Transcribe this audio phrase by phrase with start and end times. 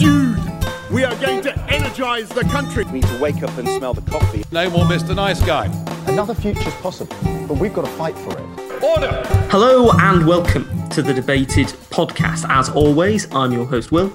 [0.00, 0.38] Dude,
[0.90, 2.84] we are going to energise the country.
[2.86, 4.42] We need to wake up and smell the coffee.
[4.50, 5.14] No more Mr.
[5.14, 5.66] Nice Guy.
[6.06, 7.14] Another future's possible,
[7.46, 8.82] but we've got to fight for it.
[8.82, 9.22] Order!
[9.50, 12.48] Hello and welcome to the Debated podcast.
[12.48, 14.10] As always, I'm your host, Will.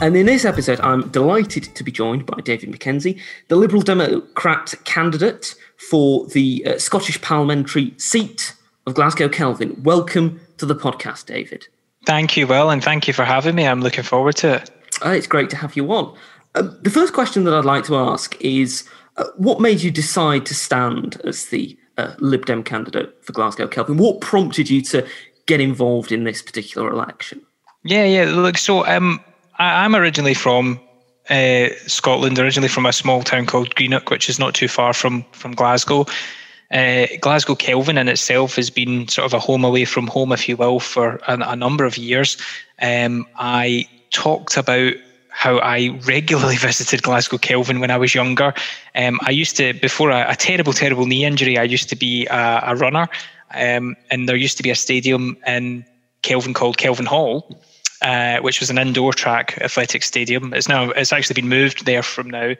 [0.00, 4.74] And in this episode, I'm delighted to be joined by David McKenzie, the Liberal Democrat
[4.82, 9.80] candidate for the uh, Scottish parliamentary seat of Glasgow Kelvin.
[9.84, 11.68] Welcome to the podcast, David.
[12.04, 13.64] Thank you, Will, and thank you for having me.
[13.64, 14.70] I'm looking forward to it.
[15.04, 16.16] Uh, it's great to have you on.
[16.54, 20.46] Um, the first question that I'd like to ask is uh, what made you decide
[20.46, 23.98] to stand as the uh, Lib Dem candidate for Glasgow Kelvin?
[23.98, 25.06] What prompted you to
[25.46, 27.40] get involved in this particular election?
[27.84, 28.24] Yeah, yeah.
[28.24, 29.20] Look, so um,
[29.58, 30.80] I, am originally from
[31.28, 35.24] uh, Scotland, originally from a small town called Greenock, which is not too far from
[35.32, 36.06] from Glasgow.
[36.70, 40.48] Uh, Glasgow Kelvin in itself has been sort of a home away from home, if
[40.48, 42.36] you will, for a, a number of years.
[42.80, 44.94] Um, I talked about
[45.28, 48.52] how I regularly visited Glasgow Kelvin when I was younger.
[48.94, 52.26] Um, I used to, before a, a, terrible, terrible knee injury, I used to be
[52.26, 53.08] a, a runner.
[53.52, 55.84] Um, and there used to be a stadium in
[56.22, 57.60] Kelvin called Kelvin Hall
[58.02, 60.54] uh, which was an indoor track athletic stadium.
[60.54, 62.54] It's now it's actually been moved there from now,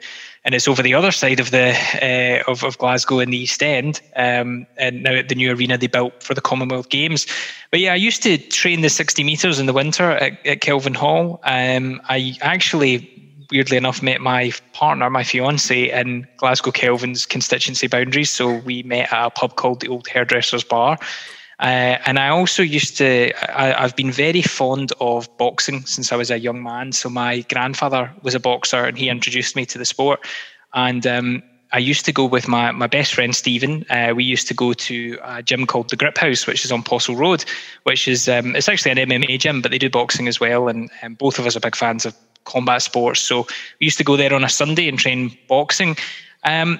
[0.45, 3.63] and it's over the other side of the uh, of, of Glasgow in the East
[3.63, 4.01] End.
[4.15, 7.25] Um, and now at the new arena they built for the Commonwealth Games.
[7.71, 10.93] But yeah, I used to train the 60 meters in the winter at, at Kelvin
[10.93, 11.39] Hall.
[11.43, 13.17] Um, I actually.
[13.53, 18.29] Weirdly enough, met my partner, my fiance, in Glasgow Kelvin's constituency boundaries.
[18.29, 20.97] So we met at a pub called the Old Hairdressers Bar,
[21.61, 26.15] uh, and I also used to, I, have been very fond of boxing since I
[26.15, 26.91] was a young man.
[26.91, 30.25] So my grandfather was a boxer and he introduced me to the sport.
[30.73, 33.85] And um, I used to go with my, my best friend Stephen.
[33.91, 36.81] Uh, we used to go to a gym called the Grip House, which is on
[36.81, 37.45] Possil Road,
[37.83, 40.67] which is um, it's actually an MMA gym, but they do boxing as well.
[40.67, 43.19] And, and both of us are big fans of combat sports.
[43.19, 43.45] So
[43.79, 45.95] we used to go there on a Sunday and train boxing.
[46.43, 46.79] Um,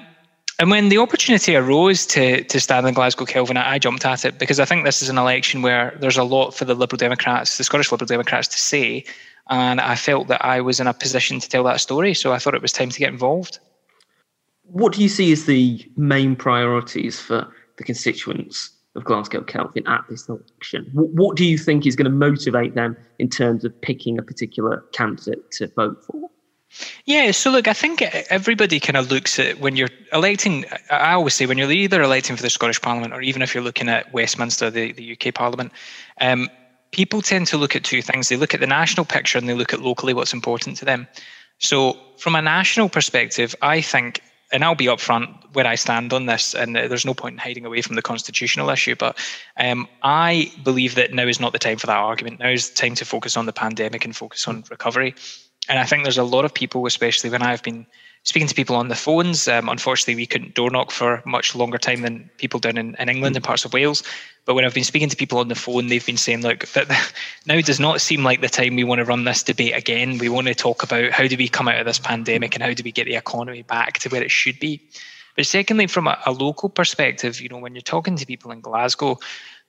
[0.61, 4.23] and when the opportunity arose to to stand in Glasgow Kelvin, I, I jumped at
[4.25, 6.97] it because I think this is an election where there's a lot for the Liberal
[6.97, 9.03] Democrats, the Scottish Liberal Democrats, to say.
[9.49, 12.13] And I felt that I was in a position to tell that story.
[12.13, 13.57] So I thought it was time to get involved.
[14.65, 20.01] What do you see as the main priorities for the constituents of Glasgow Kelvin at
[20.09, 20.87] this election?
[20.93, 24.85] What do you think is going to motivate them in terms of picking a particular
[24.93, 26.29] candidate to vote for?
[27.05, 30.65] Yeah, so look, I think everybody kind of looks at when you're electing.
[30.89, 33.63] I always say when you're either electing for the Scottish Parliament or even if you're
[33.63, 35.71] looking at Westminster, the, the UK Parliament,
[36.21, 36.49] um,
[36.91, 38.29] people tend to look at two things.
[38.29, 41.07] They look at the national picture and they look at locally what's important to them.
[41.59, 44.21] So, from a national perspective, I think,
[44.51, 47.65] and I'll be upfront where I stand on this, and there's no point in hiding
[47.65, 49.17] away from the constitutional issue, but
[49.57, 52.39] um, I believe that now is not the time for that argument.
[52.39, 55.13] Now is the time to focus on the pandemic and focus on recovery.
[55.69, 57.85] And I think there's a lot of people, especially when I've been
[58.23, 59.47] speaking to people on the phones.
[59.47, 63.09] Um, unfortunately, we couldn't door knock for much longer time than people down in, in
[63.09, 64.03] England and parts of Wales.
[64.45, 67.13] But when I've been speaking to people on the phone, they've been saying, look, that
[67.45, 70.17] now does not seem like the time we want to run this debate again.
[70.17, 72.73] We want to talk about how do we come out of this pandemic and how
[72.73, 74.81] do we get the economy back to where it should be.
[75.35, 78.61] But secondly, from a, a local perspective, you know, when you're talking to people in
[78.61, 79.17] Glasgow,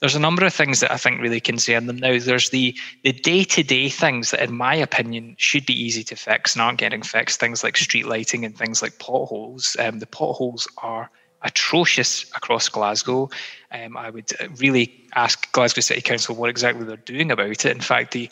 [0.03, 2.19] there's a number of things that I think really concern them now.
[2.19, 6.63] There's the the day-to-day things that, in my opinion, should be easy to fix and
[6.63, 7.39] aren't getting fixed.
[7.39, 9.77] Things like street lighting and things like potholes.
[9.79, 11.09] Um, the potholes are
[11.43, 13.31] atrocious across Glasgow.
[13.71, 17.67] Um, I would really ask Glasgow City Council what exactly they're doing about it.
[17.67, 18.29] In fact, the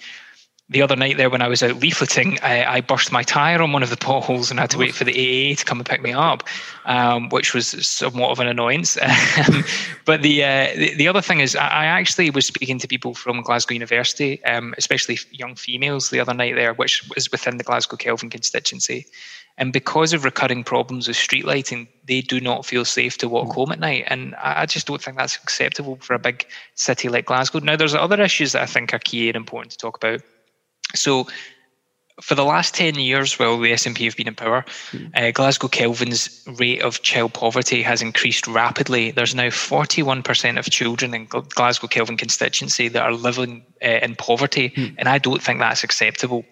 [0.70, 3.72] the other night there when I was out leafleting, I, I, burst my tyre on
[3.72, 6.00] one of the potholes and had to wait for the AA to come and pick
[6.00, 6.44] me up,
[6.84, 8.97] um, which was somewhat of an annoyance.
[9.41, 9.64] Um,
[10.04, 13.41] but the, uh, the, the other thing is, I actually was speaking to people from
[13.42, 17.97] Glasgow University, um, especially young females, the other night there, which is within the Glasgow
[17.97, 19.06] Kelvin constituency.
[19.56, 23.48] And because of recurring problems with street lighting, they do not feel safe to walk
[23.48, 23.54] mm.
[23.54, 24.04] home at night.
[24.09, 27.60] And I just don't think that's acceptable for a big city like Glasgow.
[27.60, 30.20] Now, there's other issues that I think are key and important to talk about.
[30.94, 31.26] So
[32.20, 35.10] for the last 10 years, while the SNP have been in power, mm.
[35.16, 39.10] uh, Glasgow Kelvin's rate of child poverty has increased rapidly.
[39.10, 44.70] There's now 41% of children in Glasgow Kelvin constituency that are living uh, in poverty,
[44.70, 44.94] mm.
[44.98, 46.44] and I don't think that's acceptable.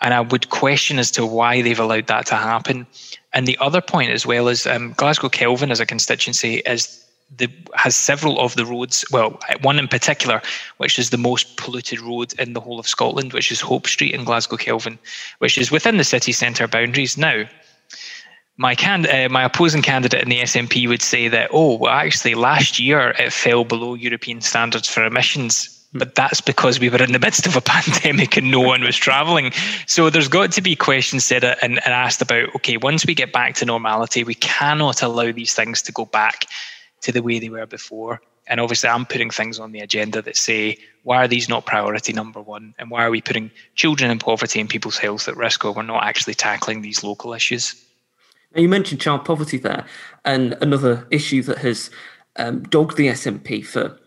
[0.00, 2.86] And I would question as to why they've allowed that to happen.
[3.32, 7.01] And the other point, as well, is um, Glasgow Kelvin as a constituency is
[7.36, 10.42] the, has several of the roads, well, one in particular,
[10.76, 14.14] which is the most polluted road in the whole of Scotland, which is Hope Street
[14.14, 14.98] in Glasgow Kelvin,
[15.38, 17.16] which is within the city centre boundaries.
[17.16, 17.44] Now,
[18.58, 22.34] my can, uh, my opposing candidate in the SNP would say that, oh, well, actually,
[22.34, 27.12] last year it fell below European standards for emissions but that's because we were in
[27.12, 27.60] the midst of a
[28.00, 29.52] pandemic and no one was traveling.
[29.86, 33.32] So there's got to be questions said and, and asked about okay, once we get
[33.32, 36.46] back to normality, we cannot allow these things to go back
[37.02, 38.20] to the way they were before.
[38.48, 42.12] And obviously, I'm putting things on the agenda that say, why are these not priority
[42.12, 42.74] number one?
[42.78, 45.82] And why are we putting children in poverty and people's health at risk while we're
[45.82, 47.74] not actually tackling these local issues?
[48.54, 49.86] Now, you mentioned child poverty there,
[50.24, 51.90] and another issue that has
[52.36, 53.98] um, dogged the SNP for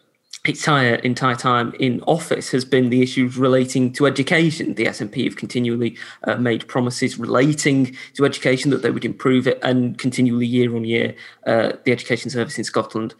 [0.46, 4.76] entire entire time in office has been the issues relating to education.
[4.76, 9.60] The SNP have continually uh, made promises relating to education that they would improve it,
[9.62, 11.16] and continually year on year,
[11.46, 13.16] uh, the education service in Scotland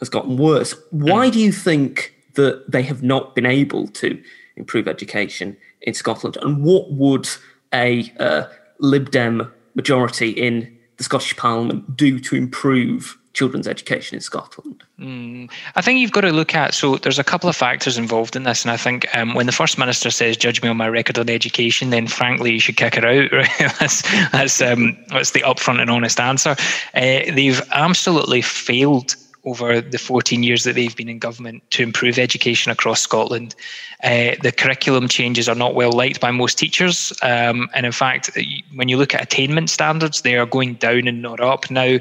[0.00, 0.74] has gotten worse.
[0.90, 4.20] Why do you think that they have not been able to
[4.56, 6.36] improve education in Scotland?
[6.42, 7.28] And what would
[7.72, 8.46] a uh,
[8.80, 14.82] Lib Dem majority in the Scottish Parliament do to improve children's education in Scotland?
[14.98, 18.36] Mm, I think you've got to look at so there's a couple of factors involved
[18.36, 20.88] in this, and I think um, when the first minister says "judge me on my
[20.88, 23.30] record on education," then frankly you should kick her out.
[23.34, 23.50] Right?
[23.80, 26.56] that's that's um, that's the upfront and honest answer.
[26.94, 32.18] Uh, they've absolutely failed over the 14 years that they've been in government to improve
[32.18, 33.54] education across Scotland.
[34.02, 37.12] Uh, the curriculum changes are not well liked by most teachers.
[37.22, 38.30] Um, and in fact,
[38.74, 41.70] when you look at attainment standards, they are going down and not up.
[41.70, 41.96] Now,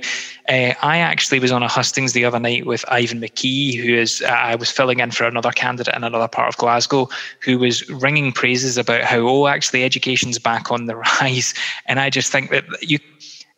[0.50, 4.22] uh, I actually was on a hustings the other night with Ivan McKee, who is,
[4.22, 7.10] uh, I was filling in for another candidate in another part of Glasgow,
[7.42, 11.54] who was ringing praises about how, oh, actually, education's back on the rise.
[11.86, 13.00] And I just think that you,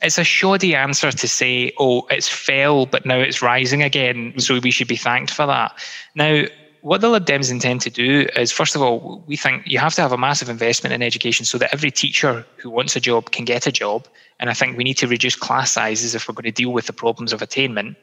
[0.01, 4.59] it's a shoddy answer to say, oh, it's fell, but now it's rising again, so
[4.59, 5.73] we should be thanked for that.
[6.15, 6.43] Now,
[6.81, 9.95] what the Lib Dems intend to do is, first of all, we think you have
[9.95, 13.31] to have a massive investment in education so that every teacher who wants a job
[13.31, 14.07] can get a job.
[14.39, 16.85] And I think we need to reduce class sizes if we're going to deal with
[16.85, 17.97] the problems of attainment.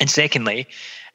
[0.00, 0.66] And secondly,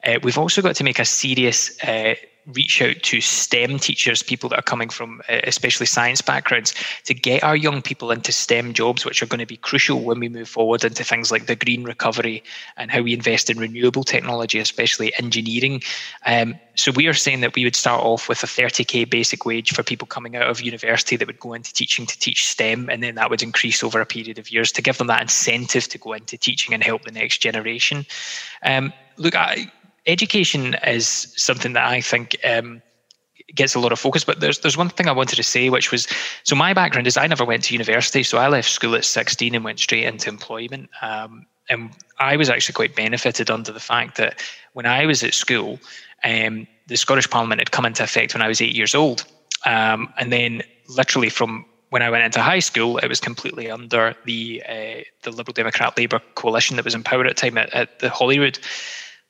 [0.04, 2.14] uh, we've also got to make a serious uh,
[2.52, 7.14] reach out to STEM teachers, people that are coming from uh, especially science backgrounds, to
[7.14, 10.28] get our young people into STEM jobs, which are going to be crucial when we
[10.28, 12.42] move forward into things like the green recovery
[12.76, 15.82] and how we invest in renewable technology, especially engineering.
[16.24, 19.72] Um, so we are saying that we would start off with a 30k basic wage
[19.72, 23.02] for people coming out of university that would go into teaching to teach STEM, and
[23.02, 25.98] then that would increase over a period of years to give them that incentive to
[25.98, 28.06] go into teaching and help the next generation.
[28.62, 29.70] Um, look, I,
[30.06, 32.82] education is something that I think um,
[33.54, 34.24] gets a lot of focus.
[34.24, 36.06] But there's there's one thing I wanted to say, which was
[36.44, 39.54] so my background is I never went to university, so I left school at 16
[39.54, 40.90] and went straight into employment.
[41.02, 44.40] Um, and I was actually quite benefited under the fact that
[44.74, 45.80] when I was at school,
[46.22, 49.24] um, the Scottish Parliament had come into effect when I was eight years old,
[49.64, 54.14] um, and then literally from when I went into high school, it was completely under
[54.24, 57.72] the uh, the Liberal Democrat Labour coalition that was in power at the time at,
[57.74, 58.58] at the Holyrood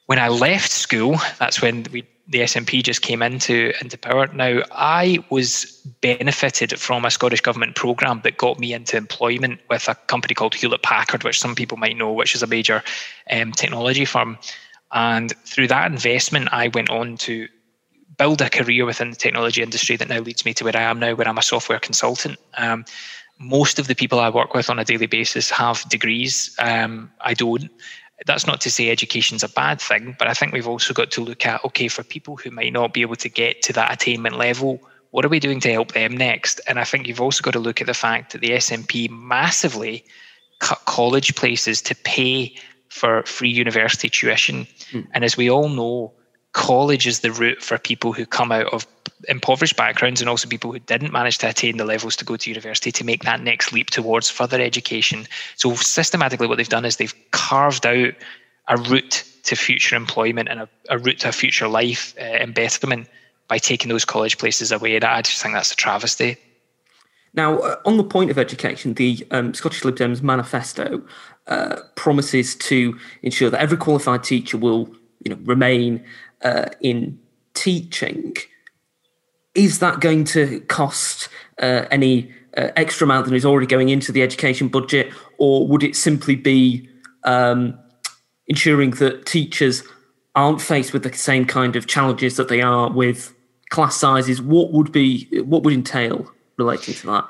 [0.07, 4.27] when I left school, that's when we, the SNP just came into into power.
[4.29, 5.65] Now, I was
[6.01, 10.55] benefited from a Scottish government programme that got me into employment with a company called
[10.55, 12.83] Hewlett Packard, which some people might know, which is a major
[13.31, 14.39] um, technology firm.
[14.93, 17.49] And through that investment, I went on to
[18.17, 20.99] build a career within the technology industry that now leads me to where I am
[20.99, 22.39] now, where I'm a software consultant.
[22.57, 22.85] Um,
[23.39, 26.55] most of the people I work with on a daily basis have degrees.
[26.59, 27.69] Um, I don't
[28.25, 31.21] that's not to say education's a bad thing, but I think we've also got to
[31.21, 34.39] look at okay, for people who might not be able to get to that attainment
[34.39, 34.81] level,
[35.11, 36.61] what are we doing to help them next?
[36.67, 40.05] And I think you've also got to look at the fact that the SNP massively
[40.61, 42.55] cut college places to pay
[42.89, 44.67] for free university tuition.
[44.93, 45.07] Mm.
[45.13, 46.13] And as we all know,
[46.57, 48.87] college is the route for people who come out of
[49.29, 52.51] impoverished backgrounds and also people who didn't manage to attain the levels to go to
[52.51, 55.27] university to make that next leap towards further education.
[55.57, 58.15] So systematically, what they've done is they've carved out
[58.69, 62.53] a route to future employment and a, a route to a future life uh, in
[62.53, 63.07] betterment
[63.49, 64.97] by taking those college places away.
[64.97, 66.39] And I just think that's a travesty.
[67.35, 71.03] Now, uh, on the point of education, the um, Scottish Lib Dems manifesto
[71.49, 74.89] uh, promises to ensure that every qualified teacher will,
[75.23, 76.03] you know, remain
[76.47, 77.19] uh, in
[77.55, 78.37] teaching
[79.57, 81.29] is that going to cost
[81.61, 85.83] uh, any uh, extra amount than is already going into the education budget, or would
[85.83, 86.89] it simply be
[87.25, 87.77] um,
[88.47, 89.83] ensuring that teachers
[90.37, 93.35] aren't faced with the same kind of challenges that they are with
[93.71, 94.41] class sizes?
[94.41, 97.29] What would be what would entail relating to that?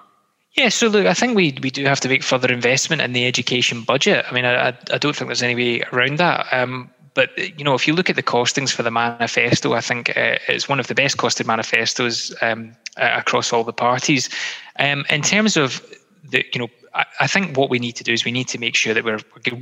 [0.56, 3.26] Yeah, so look, I think we we do have to make further investment in the
[3.26, 4.26] education budget.
[4.28, 6.46] I mean, I I don't think there's any way around that.
[6.50, 10.11] Um, but you know, if you look at the costings for the manifesto, I think
[10.11, 14.28] uh, it's one of the best costed manifestos um, uh, across all the parties.
[14.78, 15.82] Um, in terms of
[16.30, 16.68] the, you know,
[17.21, 19.19] I think what we need to do is we need to make sure that we're,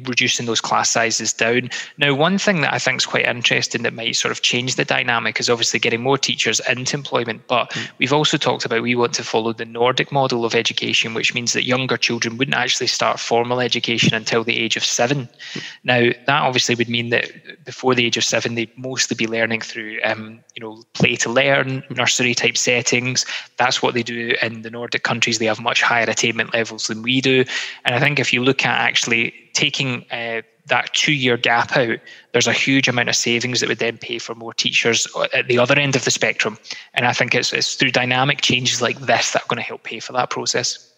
[0.07, 1.69] reducing those class sizes down.
[1.99, 4.85] Now, one thing that I think is quite interesting that might sort of change the
[4.85, 7.43] dynamic is obviously getting more teachers into employment.
[7.49, 7.91] But mm.
[7.99, 11.53] we've also talked about we want to follow the Nordic model of education, which means
[11.53, 15.29] that younger children wouldn't actually start formal education until the age of seven.
[15.53, 15.62] Mm.
[15.85, 17.31] Now, that obviously would mean that
[17.64, 21.31] before the age of seven, they'd mostly be learning through, um, you know, play to
[21.31, 23.26] learn, nursery type settings.
[23.57, 25.38] That's what they do in the Nordic countries.
[25.38, 27.45] They have much higher attainment levels than we do.
[27.85, 31.99] And I think if you look at actually taking uh, that two year gap out,
[32.33, 35.59] there's a huge amount of savings that would then pay for more teachers at the
[35.59, 36.59] other end of the spectrum.
[36.95, 39.83] And I think it's, it's through dynamic changes like this that are going to help
[39.83, 40.90] pay for that process.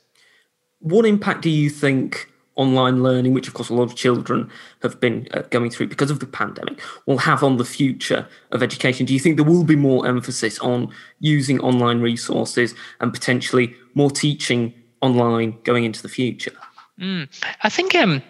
[0.80, 4.50] What impact do you think online learning, which of course a lot of children
[4.82, 8.62] have been uh, going through because of the pandemic, will have on the future of
[8.62, 9.06] education?
[9.06, 14.10] Do you think there will be more emphasis on using online resources and potentially more
[14.10, 16.52] teaching online going into the future?
[16.98, 17.28] Mm,
[17.62, 18.22] I think um,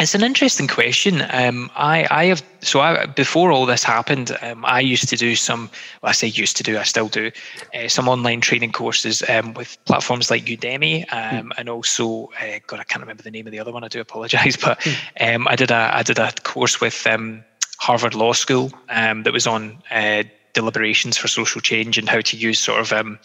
[0.00, 1.22] it's an interesting question.
[1.30, 5.36] Um, I, I have so I, before all this happened, um, I used to do
[5.36, 5.70] some.
[6.02, 6.78] Well, I say used to do.
[6.78, 7.30] I still do
[7.74, 11.50] uh, some online training courses um, with platforms like Udemy, um, mm.
[11.58, 13.84] and also uh, God, I can't remember the name of the other one.
[13.84, 15.46] I do apologise, but mm.
[15.46, 17.44] I did a I did a course with um,
[17.78, 22.36] Harvard Law School um, that was on uh, deliberations for social change and how to
[22.36, 23.18] use sort of um,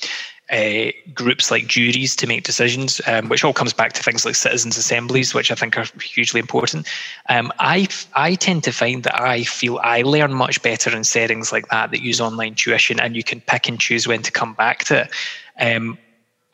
[0.50, 4.36] uh, groups like juries to make decisions, um, which all comes back to things like
[4.36, 6.88] citizens' assemblies, which I think are hugely important.
[7.28, 11.52] Um, I I tend to find that I feel I learn much better in settings
[11.52, 14.54] like that that use online tuition, and you can pick and choose when to come
[14.54, 15.12] back to it.
[15.60, 15.98] Um,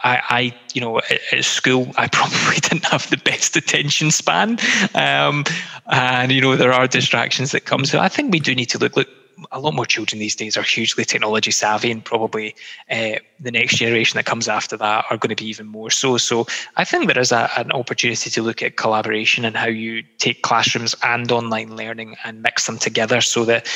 [0.06, 4.58] I, I, you know, at, at, school, I probably didn't have the best attention span,
[4.96, 5.44] um,
[5.92, 7.86] and you know, there are distractions that come.
[7.86, 8.96] So I think we do need to look.
[8.96, 9.08] Look,
[9.54, 12.56] a lot more children these days are hugely technology savvy, and probably
[12.90, 16.18] uh, the next generation that comes after that are going to be even more so.
[16.18, 16.46] So
[16.76, 20.42] I think there is a, an opportunity to look at collaboration and how you take
[20.42, 23.68] classrooms and online learning and mix them together so that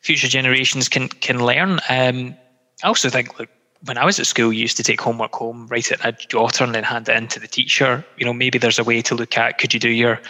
[0.00, 1.80] future generations can can learn.
[1.90, 2.36] Um,
[2.84, 3.48] I also think, look,
[3.84, 6.12] when I was at school, you used to take homework home, write it in a
[6.12, 8.04] jotter, and then hand it in to the teacher.
[8.16, 10.20] You know, maybe there's a way to look at could you do your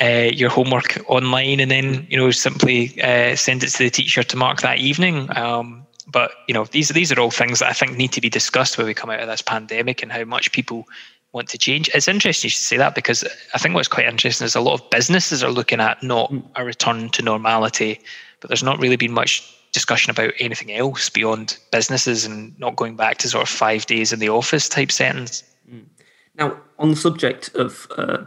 [0.00, 4.22] uh, your homework online and then you know simply uh, send it to the teacher
[4.22, 5.28] to mark that evening.
[5.36, 8.28] Um, but you know these these are all things that I think need to be
[8.28, 10.86] discussed when we come out of this pandemic and how much people
[11.32, 11.90] want to change.
[11.94, 14.80] It's interesting you should say that because I think what's quite interesting is a lot
[14.80, 16.40] of businesses are looking at not hmm.
[16.56, 18.00] a return to normality,
[18.40, 22.94] but there's not really been much discussion about anything else beyond businesses and not going
[22.94, 25.42] back to sort of five days in the office type settings.
[25.68, 25.80] Hmm.
[26.34, 28.24] Now, on the subject of uh,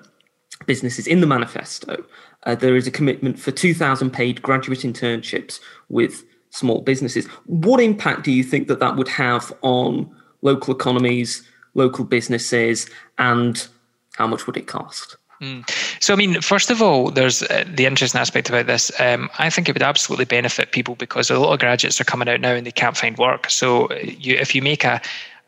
[0.66, 2.04] businesses in the manifesto,
[2.44, 7.28] uh, there is a commitment for 2,000 paid graduate internships with small businesses.
[7.46, 10.10] What impact do you think that that would have on
[10.42, 13.68] local economies, local businesses, and
[14.16, 15.18] how much would it cost?
[15.42, 15.70] Mm.
[16.02, 18.92] So, I mean, first of all, there's uh, the interesting aspect about this.
[19.02, 22.30] Um, I think it would absolutely benefit people because a lot of graduates are coming
[22.30, 23.50] out now and they can't find work.
[23.50, 25.02] So, uh, you, if you make a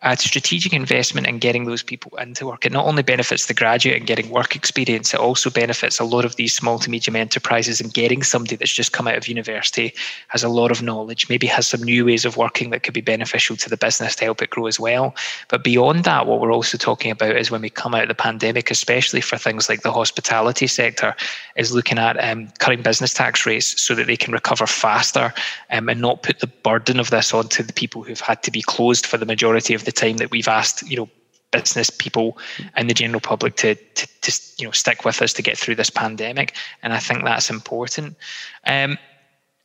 [0.03, 2.65] a strategic investment in getting those people into work.
[2.65, 6.23] It not only benefits the graduate and getting work experience, it also benefits a lot
[6.23, 9.95] of these small to medium enterprises and getting somebody that's just come out of university,
[10.27, 13.01] has a lot of knowledge, maybe has some new ways of working that could be
[13.01, 15.15] beneficial to the business to help it grow as well.
[15.47, 18.15] But beyond that, what we're also talking about is when we come out of the
[18.15, 21.15] pandemic, especially for things like the hospitality sector,
[21.55, 25.33] is looking at um, cutting business tax rates so that they can recover faster
[25.71, 28.61] um, and not put the burden of this onto the people who've had to be
[28.61, 31.09] closed for the majority of the time that we've asked, you know,
[31.51, 32.37] business people
[32.75, 35.75] and the general public to, to, to you know stick with us to get through
[35.75, 36.53] this pandemic,
[36.83, 38.17] and I think that's important.
[38.65, 38.97] Um,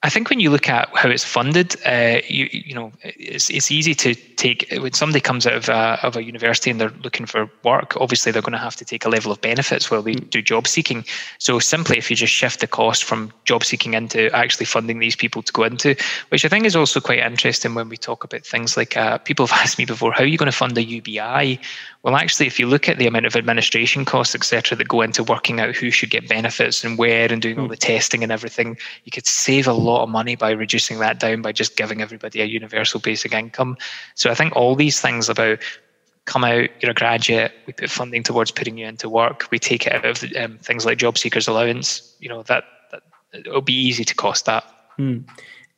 [0.05, 3.71] I think when you look at how it's funded, uh, you you know it's it's
[3.71, 7.25] easy to take when somebody comes out of a, of a university and they're looking
[7.25, 7.97] for work.
[8.01, 10.67] Obviously, they're going to have to take a level of benefits while they do job
[10.67, 11.05] seeking.
[11.39, 15.15] So simply, if you just shift the cost from job seeking into actually funding these
[15.15, 15.95] people to go into,
[16.31, 19.47] which I think is also quite interesting when we talk about things like uh, people
[19.47, 21.61] have asked me before, how are you going to fund a UBI?
[22.03, 25.23] Well, actually, if you look at the amount of administration costs, etc., that go into
[25.23, 27.71] working out who should get benefits and where and doing all hmm.
[27.71, 31.43] the testing and everything, you could save a lot of money by reducing that down
[31.43, 33.77] by just giving everybody a universal basic income.
[34.17, 35.61] So I think all these things about
[36.25, 39.87] come out, you're a graduate, we put funding towards putting you into work, we take
[39.87, 43.61] it out of the, um, things like job seekers allowance, you know, that, that it'll
[43.61, 44.65] be easy to cost that.
[44.97, 45.19] Hmm.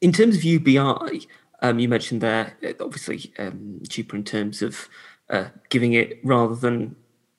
[0.01, 1.27] In terms of UBI,
[1.63, 4.89] um, you mentioned there, obviously um, cheaper in terms of
[5.31, 6.97] uh, giving it rather than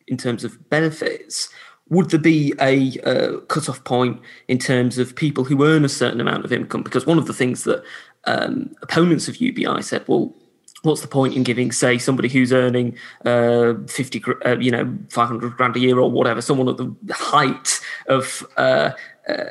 [0.07, 1.49] in terms of benefits.
[1.89, 6.19] Would there be a uh, cut-off point in terms of people who earn a certain
[6.19, 6.81] amount of income?
[6.81, 7.83] Because one of the things that
[8.25, 10.33] um, opponents of UBI said, well,
[10.81, 15.57] what's the point in giving, say, somebody who's earning uh, 50, uh, you know, 500
[15.57, 18.91] grand a year or whatever, someone at the height of uh,
[19.27, 19.45] uh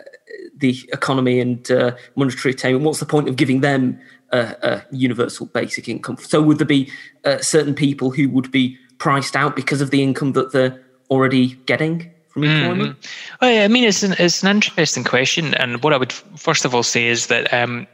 [0.57, 3.99] the economy and uh, monetary attainment, what's the point of giving them
[4.35, 6.17] a, a universal basic income?
[6.19, 6.91] So would there be
[7.25, 11.55] uh, certain people who would be priced out because of the income that they're already
[11.67, 12.11] getting?
[12.29, 13.01] From employment?
[13.01, 13.07] Mm.
[13.41, 15.55] Well, yeah, I mean, it's an, it's an interesting question.
[15.55, 17.87] And what I would first of all say is that um,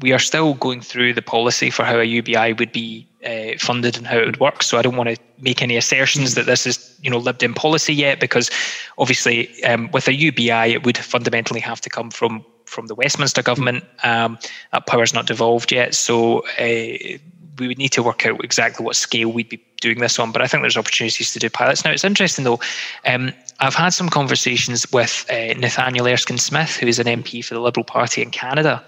[0.00, 3.96] we are still going through the policy for how a UBI would be uh, funded
[3.96, 4.62] and how it would work.
[4.62, 7.52] So I don't want to make any assertions that this is, you know, lived in
[7.52, 8.50] policy yet, because
[8.96, 13.42] obviously um, with a UBI it would fundamentally have to come from from the Westminster
[13.42, 13.84] government.
[14.02, 14.38] Um,
[14.72, 17.18] that power's not devolved yet, so uh,
[17.58, 20.32] we would need to work out exactly what scale we'd be doing this on.
[20.32, 21.84] But I think there's opportunities to do pilots.
[21.84, 22.60] Now it's interesting though.
[23.04, 27.54] Um, I've had some conversations with uh, Nathaniel Erskine Smith, who is an MP for
[27.54, 28.82] the Liberal Party in Canada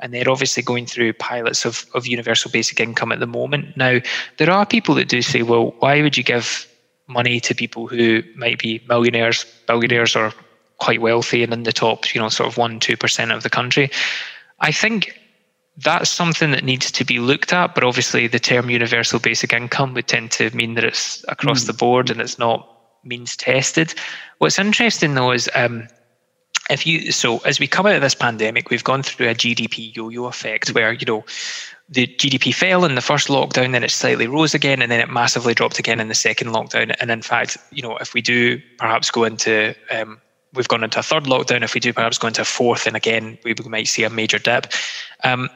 [0.00, 3.76] and they're obviously going through pilots of, of universal basic income at the moment.
[3.76, 3.98] Now,
[4.36, 6.68] there are people that do say, well, why would you give
[7.08, 10.32] money to people who might be millionaires, billionaires, or
[10.78, 13.50] quite wealthy and in the top, you know, sort of one, two percent of the
[13.50, 13.90] country?
[14.60, 15.12] I think
[15.76, 19.94] that's something that needs to be looked at, but obviously the term universal basic income
[19.94, 21.66] would tend to mean that it's across mm.
[21.68, 22.68] the board and it's not
[23.04, 23.94] means tested.
[24.38, 25.86] What's interesting though is um,
[26.68, 29.94] if you so as we come out of this pandemic, we've gone through a GDP
[29.94, 31.24] yo-yo effect where you know
[31.88, 35.08] the GDP fell in the first lockdown, then it slightly rose again, and then it
[35.08, 36.94] massively dropped again in the second lockdown.
[37.00, 40.20] And in fact, you know, if we do perhaps go into um,
[40.58, 42.96] we've gone into a third lockdown, if we do perhaps go into a fourth, and
[42.96, 44.66] again we might see a major dip.
[45.24, 45.48] Um,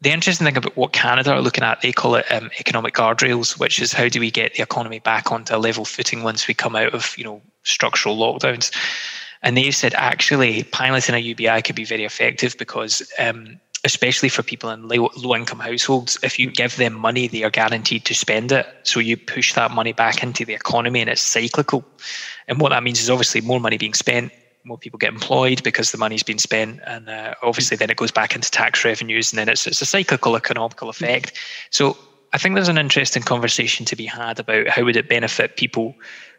[0.00, 3.60] the interesting thing about what Canada are looking at, they call it um, economic guardrails,
[3.60, 6.54] which is how do we get the economy back onto a level footing once we
[6.54, 8.74] come out of you know structural lockdowns.
[9.42, 14.42] And they've said actually piloting a UBI could be very effective because, um, especially for
[14.42, 18.14] people in low, low income households, if you give them money, they are guaranteed to
[18.14, 18.66] spend it.
[18.82, 21.84] So you push that money back into the economy and it's cyclical.
[22.48, 24.32] And what that means is obviously more money being spent,
[24.64, 28.10] more people get employed because the money's been spent, and uh, obviously then it goes
[28.10, 31.32] back into tax revenues, and then it's it's a cyclical economical effect.
[31.70, 31.96] So
[32.32, 35.94] I think there's an interesting conversation to be had about how would it benefit people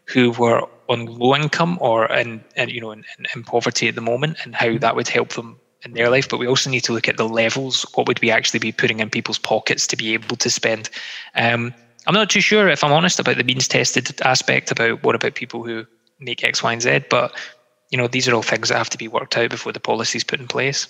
[0.06, 4.00] who were on low income or in, in you know in, in, poverty at the
[4.00, 6.92] moment and how that would help them in their life but we also need to
[6.92, 10.14] look at the levels what would we actually be putting in people's pockets to be
[10.14, 10.88] able to spend
[11.34, 11.74] um,
[12.06, 15.34] i'm not too sure if i'm honest about the means tested aspect about what about
[15.34, 15.86] people who
[16.20, 17.36] make x y and z but
[17.90, 20.16] you know these are all things that have to be worked out before the policy
[20.16, 20.86] is put in place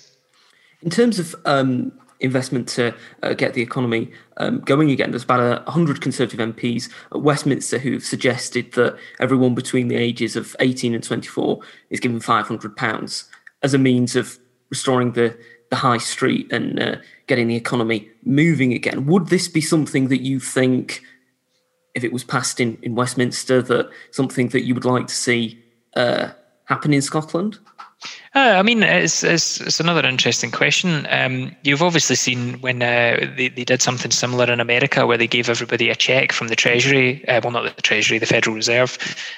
[0.81, 1.91] in terms of um,
[2.23, 5.11] investment to uh, get the economy um, going again.
[5.11, 10.55] There's about 100 Conservative MPs at Westminster who've suggested that everyone between the ages of
[10.59, 13.29] 18 and 24 is given £500
[13.61, 14.39] as a means of
[14.75, 15.37] restoring the,
[15.69, 16.95] the high street and uh,
[17.27, 19.05] getting the economy moving again.
[19.05, 21.01] Would this be something that you think,
[21.93, 25.41] if it was passed in, in Westminster, that something that you would like to see
[25.95, 26.29] uh,
[26.65, 27.59] happen in Scotland?
[28.35, 31.07] Uh, I mean, it's, it's, it's another interesting question.
[31.09, 35.27] Um, you've obviously seen when uh, they, they did something similar in America where they
[35.27, 38.97] gave everybody a check from the Treasury, uh, well, not the Treasury, the Federal Reserve,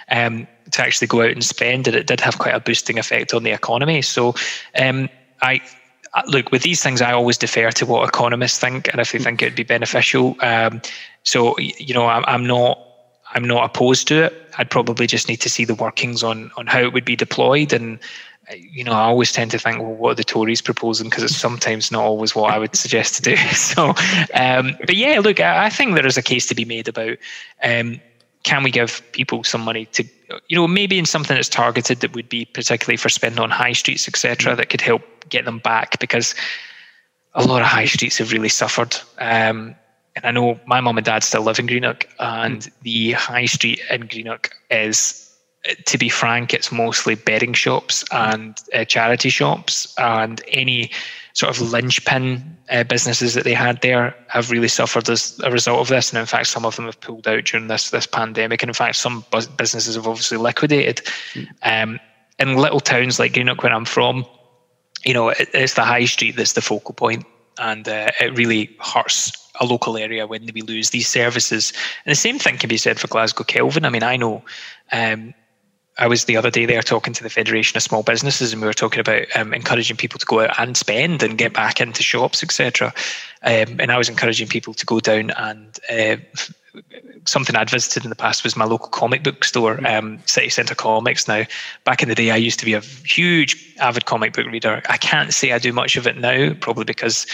[0.09, 3.33] um, to actually go out and spend, and it did have quite a boosting effect
[3.33, 4.01] on the economy.
[4.01, 4.33] So,
[4.79, 5.09] um,
[5.45, 5.61] I
[6.13, 7.01] uh, look with these things.
[7.01, 10.35] I always defer to what economists think, and if they think it'd be beneficial.
[10.41, 10.81] Um,
[11.23, 12.79] so, you know, I'm, I'm not
[13.33, 14.33] I'm not opposed to it.
[14.57, 17.73] I'd probably just need to see the workings on on how it would be deployed
[17.73, 17.99] and
[18.53, 21.09] you know, I always tend to think, well, what are the Tories proposing?
[21.09, 23.35] Because it's sometimes not always what I would suggest to do.
[23.55, 23.93] So,
[24.33, 27.17] um, but yeah, look, I think there is a case to be made about
[27.63, 27.99] um,
[28.43, 30.03] can we give people some money to,
[30.47, 33.73] you know, maybe in something that's targeted that would be particularly for spend on high
[33.73, 36.35] streets, etc., that could help get them back because
[37.33, 38.95] a lot of high streets have really suffered.
[39.19, 39.75] Um,
[40.15, 43.81] and I know my mum and dad still live in Greenock, and the high street
[43.89, 45.21] in Greenock is
[45.85, 50.91] to be frank, it's mostly bedding shops and uh, charity shops, and any
[51.35, 55.79] sort of linchpin uh, businesses that they had there have really suffered as a result
[55.81, 56.11] of this.
[56.11, 58.63] And in fact, some of them have pulled out during this this pandemic.
[58.63, 59.23] And in fact, some
[59.57, 61.01] businesses have obviously liquidated.
[61.61, 61.99] Um,
[62.39, 64.25] in little towns like Greenock, where I'm from,
[65.05, 67.25] you know, it, it's the high street that's the focal point,
[67.59, 71.71] and uh, it really hurts a local area when we lose these services.
[72.05, 73.85] And the same thing can be said for Glasgow Kelvin.
[73.85, 74.43] I mean, I know
[74.91, 75.33] um,
[75.97, 78.67] I was the other day there talking to the Federation of Small Businesses, and we
[78.67, 82.03] were talking about um, encouraging people to go out and spend and get back into
[82.03, 82.93] shops, etc.
[83.43, 86.17] Um, and I was encouraging people to go down and uh,
[87.25, 89.97] something I'd visited in the past was my local comic book store, mm.
[89.97, 91.27] um, City Centre Comics.
[91.27, 91.43] Now,
[91.83, 94.81] back in the day, I used to be a huge avid comic book reader.
[94.89, 97.25] I can't say I do much of it now, probably because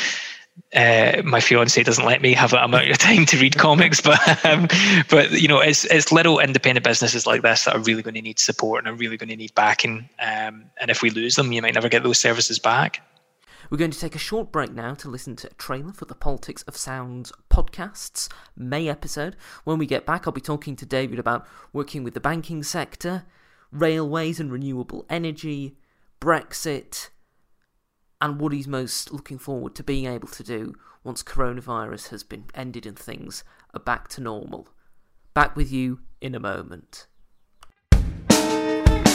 [0.73, 4.45] uh, my fiance doesn't let me have that amount of time to read comics, but
[4.45, 4.67] um,
[5.09, 8.21] but you know, it's it's little independent businesses like this that are really going to
[8.21, 10.09] need support and are really going to need backing.
[10.19, 13.01] Um, and if we lose them, you might never get those services back.
[13.69, 16.15] We're going to take a short break now to listen to a trailer for the
[16.15, 19.37] Politics of Sound podcast's May episode.
[19.63, 23.23] When we get back, I'll be talking to David about working with the banking sector,
[23.71, 25.77] railways and renewable energy,
[26.19, 27.10] Brexit,
[28.21, 32.45] and what he's most looking forward to being able to do once coronavirus has been
[32.53, 34.67] ended and things are back to normal.
[35.33, 37.07] Back with you in a moment.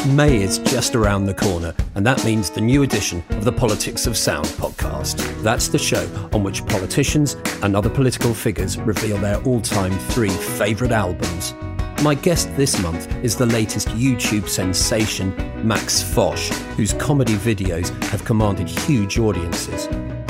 [0.09, 4.07] May is just around the corner, and that means the new edition of the Politics
[4.07, 5.17] of Sound podcast.
[5.43, 10.31] That's the show on which politicians and other political figures reveal their all time three
[10.31, 11.55] favourite albums.
[12.03, 15.35] My guest this month is the latest YouTube sensation,
[15.67, 19.89] Max Fosh, whose comedy videos have commanded huge audiences.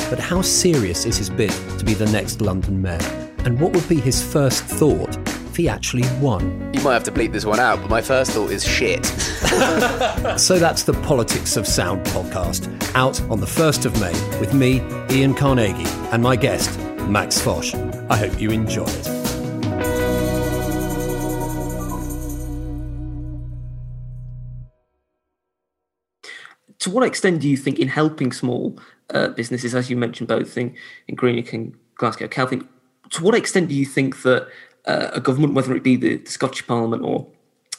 [0.08, 3.00] But how serious is his bid to be the next London mayor?
[3.38, 6.70] And what would be his first thought if he actually won?
[6.72, 9.04] You might have to bleep this one out, but my first thought is shit.
[10.38, 14.82] So that's the Politics of Sound podcast, out on the 1st of May with me,
[15.10, 17.74] Ian Carnegie, and my guest, Max Fosh.
[18.10, 19.25] I hope you enjoy it.
[26.86, 28.78] To what extent do you think in helping small
[29.10, 30.72] uh, businesses, as you mentioned both in,
[31.08, 32.68] in Greenock and Glasgow, Kelvin,
[33.10, 34.46] to what extent do you think that
[34.84, 37.26] uh, a government, whether it be the, the Scottish Parliament or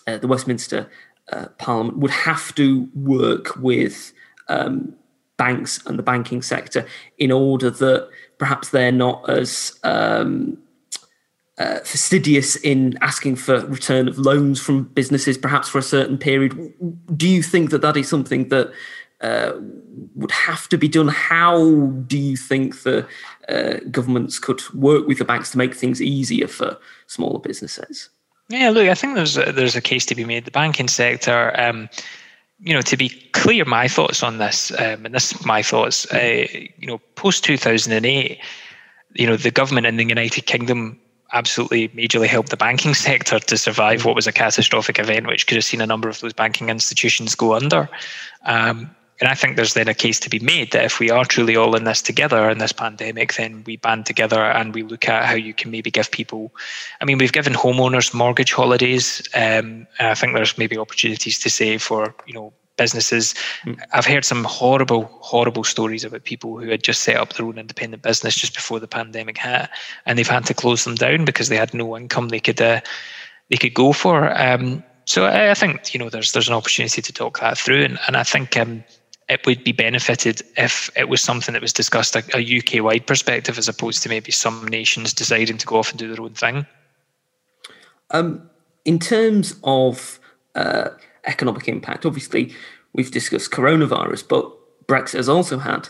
[0.08, 0.92] uh, the Westminster
[1.32, 4.12] uh, Parliament, would have to work with
[4.50, 4.94] um,
[5.38, 6.86] banks and the banking sector
[7.18, 10.58] in order that perhaps they're not as um,
[11.58, 16.74] uh, fastidious in asking for return of loans from businesses, perhaps for a certain period.
[17.16, 18.72] Do you think that that is something that
[19.22, 19.54] uh,
[20.16, 21.08] would have to be done?
[21.08, 21.72] How
[22.08, 23.08] do you think the
[23.50, 28.10] uh, governments could work with the banks to make things easier for smaller businesses?
[28.50, 30.46] Yeah, look, I think there's a, there's a case to be made.
[30.46, 31.90] The banking sector, um,
[32.60, 36.06] you know, to be clear, my thoughts on this, um, and this is my thoughts.
[36.14, 36.46] Uh,
[36.78, 38.40] you know, post two thousand and eight,
[39.16, 41.00] you know, the government in the United Kingdom
[41.34, 45.56] absolutely majorly helped the banking sector to survive what was a catastrophic event, which could
[45.56, 47.90] have seen a number of those banking institutions go under.
[48.46, 51.26] Um, and I think there's then a case to be made that if we are
[51.26, 55.10] truly all in this together in this pandemic, then we band together and we look
[55.10, 56.54] at how you can maybe give people.
[57.02, 61.50] I mean, we've given homeowners mortgage holidays, um, and I think there's maybe opportunities to
[61.50, 63.34] say for you know businesses.
[63.66, 63.80] Mm.
[63.92, 67.58] I've heard some horrible, horrible stories about people who had just set up their own
[67.58, 69.70] independent business just before the pandemic hit,
[70.06, 72.82] and they've had to close them down because they had no income they could uh,
[73.50, 74.38] they could go for.
[74.40, 77.84] Um, so I, I, think you know there's there's an opportunity to talk that through,
[77.84, 78.84] and, and I think um,
[79.30, 83.08] it would be benefited if it was something that was discussed a, a UK wide
[83.08, 86.34] perspective as opposed to maybe some nations deciding to go off and do their own
[86.34, 86.66] thing.
[88.12, 88.50] Um,
[88.86, 90.20] in terms of
[90.56, 90.90] uh,
[91.28, 92.54] economic impact, obviously
[92.94, 94.52] we've discussed coronavirus, but
[94.88, 95.90] Brexit has also had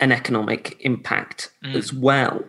[0.00, 1.74] an economic impact mm.
[1.74, 2.44] as well.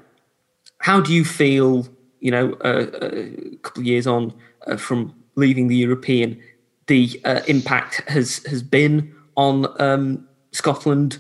[0.80, 1.88] How do you feel,
[2.20, 4.34] you know, uh, a couple of years on
[4.68, 6.42] uh, from leaving the European,
[6.88, 11.18] the uh, impact has has been on um, Scotland.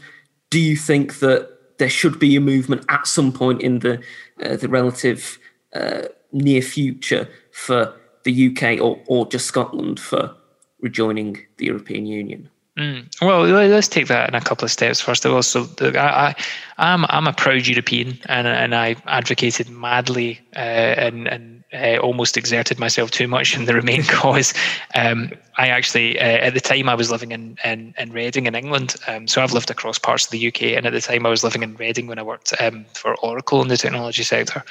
[0.50, 4.02] Do you think that there should be a movement at some point in the
[4.44, 5.40] uh, the relative
[5.74, 10.36] uh, near future for the UK or or just Scotland for
[10.86, 12.48] rejoining the European Union?
[12.78, 13.08] Mm.
[13.22, 15.00] Well, let's take that in a couple of steps.
[15.00, 16.36] First of all, so I,
[16.78, 21.64] I, am I'm, I'm a proud European, and and I advocated madly uh, and and
[21.74, 24.54] uh, almost exerted myself too much in the Remain cause.
[24.94, 28.56] Um, I actually, uh, at the time, I was living in in, in Reading in
[28.56, 28.96] England.
[29.08, 31.46] Um, so I've lived across parts of the UK, and at the time, I was
[31.46, 34.64] living in Reading when I worked um, for Oracle in the technology sector.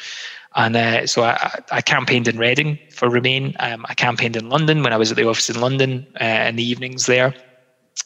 [0.57, 3.57] And uh, so I, I, campaigned in Reading for Remain.
[3.59, 6.57] Um, I campaigned in London when I was at the office in London uh, in
[6.57, 7.35] the evenings there.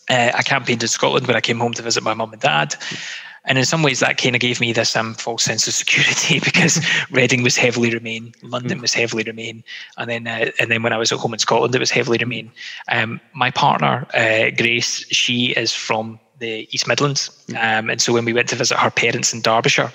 [0.09, 2.75] Uh, I campaigned in Scotland when I came home to visit my mum and dad.
[3.45, 6.39] And in some ways, that kind of gave me this um, false sense of security
[6.45, 9.65] because Reading was heavily Remain, London was heavily Remain,
[9.97, 12.19] and then uh, and then when I was at home in Scotland, it was heavily
[12.19, 12.53] Remain.
[12.91, 18.27] Um, my partner uh, Grace, she is from the East Midlands, um, and so when
[18.27, 19.93] we went to visit her parents in Derbyshire,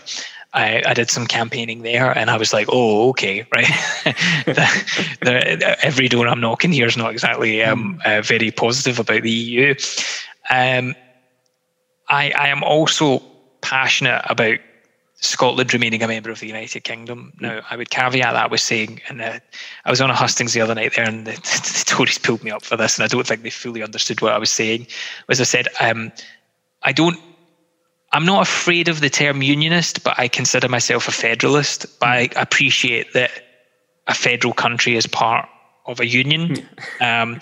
[0.53, 3.65] I, I, did some campaigning there and I was like, oh, okay, right.
[4.45, 4.69] the,
[5.21, 9.31] the, every door I'm knocking here is not exactly um, uh, very positive about the
[9.31, 9.75] EU.
[10.49, 10.95] Um,
[12.09, 13.23] I, I am also
[13.61, 14.59] passionate about
[15.23, 17.31] Scotland remaining a member of the United Kingdom.
[17.39, 19.39] Now, I would caveat that with saying, and uh,
[19.85, 22.51] I was on a hustings the other night there, and the, the, Tories pulled me
[22.51, 24.87] up for this, and I don't think they fully understood what I was saying.
[25.29, 26.11] As I said, um,
[26.83, 27.19] I don't
[28.13, 31.87] I'm not afraid of the term unionist, but I consider myself a federalist.
[31.99, 33.31] But I appreciate that
[34.07, 35.49] a federal country is part
[35.85, 36.67] of a union.
[37.01, 37.39] Um,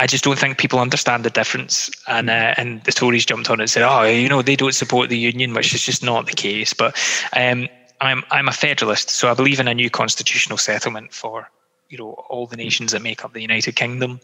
[0.00, 1.90] I just don't think people understand the difference.
[2.06, 4.74] And uh, and the Tories jumped on it and said, "Oh, you know, they don't
[4.74, 6.72] support the union," which is just not the case.
[6.72, 6.96] But
[7.34, 7.68] um,
[8.00, 11.50] I'm I'm a federalist, so I believe in a new constitutional settlement for
[11.90, 14.20] you know all the nations that make up the United Kingdom.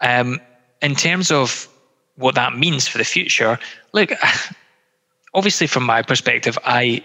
[0.00, 0.40] Um,
[0.80, 1.68] in terms of
[2.16, 3.58] what that means for the future,
[3.92, 4.12] look,
[5.34, 7.02] obviously from my perspective, I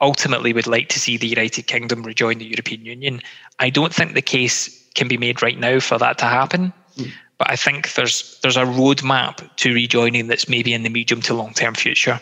[0.00, 3.20] ultimately would like to see the United Kingdom rejoin the European Union.
[3.58, 6.72] I don't think the case can be made right now for that to happen.
[6.96, 7.12] Mm.
[7.38, 11.34] But I think there's there's a roadmap to rejoining that's maybe in the medium to
[11.34, 12.20] long term future.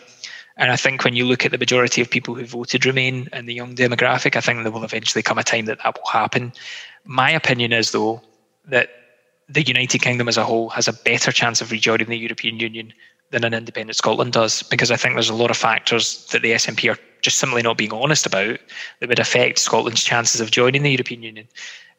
[0.57, 3.47] And I think when you look at the majority of people who voted Remain and
[3.47, 6.53] the young demographic, I think there will eventually come a time that that will happen.
[7.03, 8.21] My opinion is, though,
[8.65, 8.89] that
[9.49, 12.93] the United Kingdom as a whole has a better chance of rejoining the European Union
[13.31, 16.51] than an independent Scotland does, because I think there's a lot of factors that the
[16.51, 18.59] SNP are just simply not being honest about
[18.99, 21.47] that would affect Scotland's chances of joining the European Union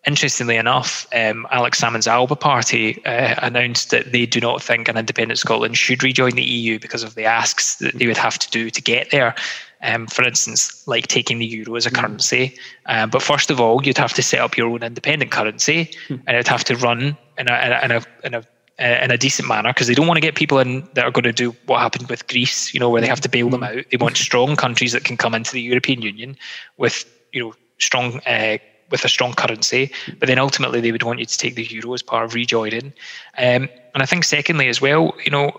[0.07, 4.97] interestingly enough, um, Alex Salmond's Alba Party uh, announced that they do not think an
[4.97, 8.51] independent Scotland should rejoin the EU because of the asks that they would have to
[8.51, 9.35] do to get there.
[9.83, 11.97] Um, for instance, like taking the euro as a mm.
[11.97, 12.57] currency.
[12.87, 16.23] Um, but first of all, you'd have to set up your own independent currency, mm.
[16.27, 18.43] and it'd have to run in a in a in a,
[18.79, 21.25] in a decent manner because they don't want to get people in that are going
[21.25, 23.79] to do what happened with Greece, you know, where they have to bail them hmm.
[23.79, 23.85] out.
[23.91, 26.37] They want strong countries that can come into the European Union
[26.77, 28.59] with, you know, strong uh,
[28.91, 31.95] with a strong currency, but then ultimately they would want you to take the euro
[31.95, 32.93] as part of rejoining.
[33.37, 35.59] Um, and I think, secondly, as well, you know,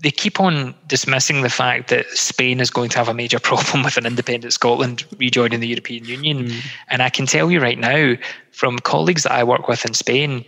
[0.00, 3.84] they keep on dismissing the fact that Spain is going to have a major problem
[3.84, 6.46] with an independent Scotland rejoining the European Union.
[6.46, 6.66] Mm.
[6.88, 8.14] And I can tell you right now,
[8.50, 10.44] from colleagues that I work with in Spain,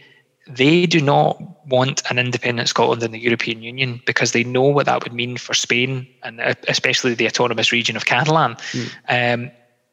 [0.49, 4.87] they do not want an independent Scotland in the European Union because they know what
[4.87, 8.57] that would mean for Spain and especially the autonomous region of Catalan.
[8.73, 8.91] Mm.
[9.09, 9.51] Um,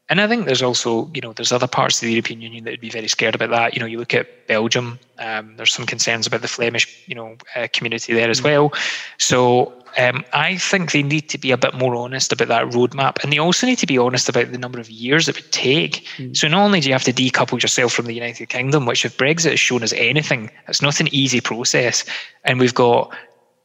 [0.10, 2.72] and I think there's also, you know, there's other parts of the European Union that
[2.72, 3.74] would be very scared about that.
[3.74, 5.00] You know, you look at Belgium.
[5.18, 8.44] Um, there's some concerns about the Flemish, you know, uh, community there as mm.
[8.44, 8.74] well.
[9.18, 13.24] So um, I think they need to be a bit more honest about that roadmap,
[13.24, 16.06] and they also need to be honest about the number of years it would take.
[16.18, 16.38] Mm.
[16.38, 19.18] So not only do you have to decouple yourself from the United Kingdom, which if
[19.18, 22.06] Brexit has shown us anything, it's not an easy process,
[22.44, 23.12] and we've got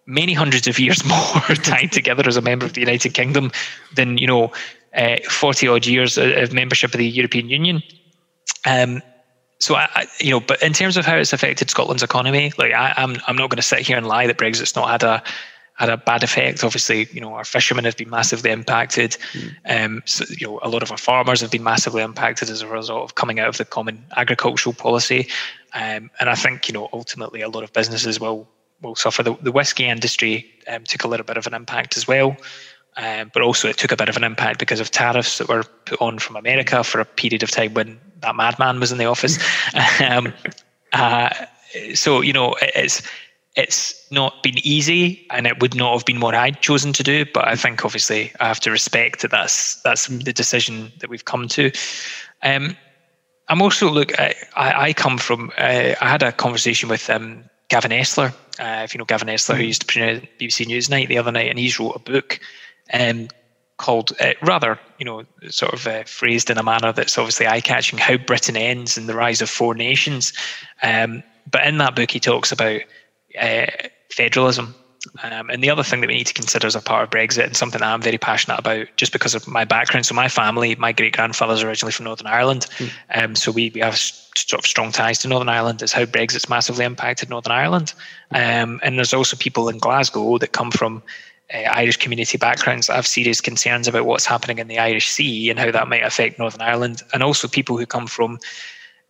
[0.07, 3.50] many hundreds of years more tied together as a member of the United Kingdom
[3.94, 4.50] than you know
[4.94, 7.83] uh, 40 odd years of membership of the European Union.
[8.66, 9.03] Um,
[9.59, 12.72] so I, I, you know, but in terms of how it's affected Scotland's economy, like
[12.72, 15.03] I, am I'm, I'm not going to sit here and lie that Brexit's not had
[15.03, 15.22] a
[15.81, 16.62] had a bad effect.
[16.62, 19.16] Obviously, you know, our fishermen have been massively impacted.
[19.33, 19.85] Mm.
[19.85, 22.66] Um, so, you know, a lot of our farmers have been massively impacted as a
[22.66, 25.26] result of coming out of the common agricultural policy.
[25.72, 28.46] Um, and I think, you know, ultimately a lot of businesses will
[28.83, 29.22] will suffer.
[29.22, 32.37] The, the whiskey industry um, took a little bit of an impact as well.
[32.96, 35.64] Um, but also, it took a bit of an impact because of tariffs that were
[35.85, 39.05] put on from America for a period of time when that madman was in the
[39.07, 39.38] office.
[40.00, 40.33] um,
[40.92, 41.31] uh,
[41.94, 43.03] so, you know, it's
[43.57, 47.24] it's not been easy, and it would not have been what I'd chosen to do.
[47.33, 51.24] But I think, obviously, I have to respect that that's that's the decision that we've
[51.24, 51.70] come to.
[52.42, 52.76] Um,
[53.48, 54.18] I'm also look.
[54.18, 55.50] I, I come from.
[55.59, 58.33] Uh, I had a conversation with um, Gavin Esler.
[58.59, 61.50] Uh, if you know Gavin Esler, who used to present BBC Newsnight the other night,
[61.50, 62.38] and he's wrote a book
[62.92, 63.29] um,
[63.76, 67.98] called uh, rather, you know, sort of uh, phrased in a manner that's obviously eye-catching.
[67.98, 70.33] How Britain ends and the rise of four nations.
[70.83, 72.83] Um, but in that book, he talks about
[73.40, 73.66] uh,
[74.11, 74.74] federalism.
[75.22, 77.46] Um, and the other thing that we need to consider as a part of Brexit,
[77.46, 80.05] and something I'm very passionate about, just because of my background.
[80.05, 82.90] So my family, my great grandfather's originally from Northern Ireland, mm.
[83.14, 85.81] um, so we, we have sort of strong ties to Northern Ireland.
[85.81, 87.94] Is how Brexit's massively impacted Northern Ireland,
[88.33, 91.03] um, and there's also people in Glasgow that come from
[91.54, 95.58] uh, Irish community backgrounds have serious concerns about what's happening in the Irish Sea and
[95.58, 98.38] how that might affect Northern Ireland, and also people who come from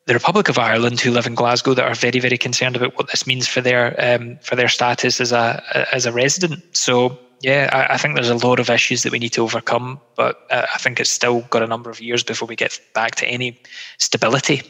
[0.07, 3.09] the Republic of Ireland who live in Glasgow that are very, very concerned about what
[3.09, 6.65] this means for their um, for their status as a as a resident.
[6.77, 9.99] So yeah, I, I, think there's a lot of issues that we need to overcome,
[10.15, 13.15] but uh, I think it's still got a number of years before we get back
[13.17, 13.61] to any
[13.99, 14.63] stability.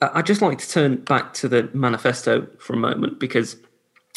[0.00, 3.56] I'd just like to turn back to the manifesto for a moment because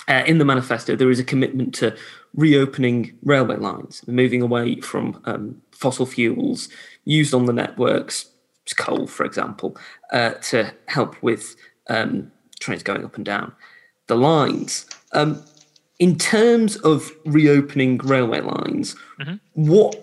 [0.08, 1.96] uh, in the manifesto there is a commitment to
[2.34, 6.70] reopening railway lines, moving away from um, fossil fuels
[7.06, 8.30] used on the networks,
[8.78, 9.78] coal, for example,
[10.12, 11.56] uh, to help with
[11.90, 13.54] um, trains going up and down
[14.08, 14.90] the lines.
[15.14, 15.44] Um,
[16.00, 19.36] in terms of reopening railway lines, mm-hmm.
[19.54, 19.96] what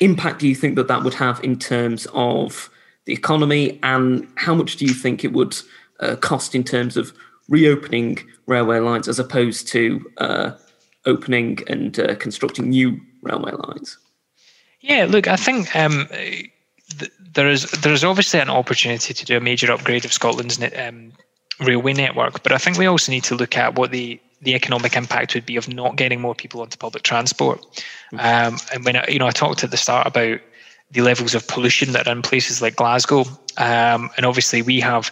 [0.00, 2.70] impact do you think that that would have in terms of
[3.06, 5.56] the economy, and how much do you think it would
[6.00, 7.14] uh, cost in terms of
[7.48, 10.52] reopening railway lines as opposed to uh,
[11.06, 13.98] opening and uh, constructing new railway lines.
[14.80, 19.36] Yeah, look, I think um, th- there is there is obviously an opportunity to do
[19.36, 21.12] a major upgrade of Scotland's um,
[21.60, 24.96] railway network, but I think we also need to look at what the the economic
[24.96, 27.60] impact would be of not getting more people onto public transport.
[28.12, 28.18] Mm-hmm.
[28.20, 30.40] Um, and when I, you know I talked at the start about
[30.90, 33.24] the levels of pollution that are in places like Glasgow,
[33.56, 35.10] um, and obviously we have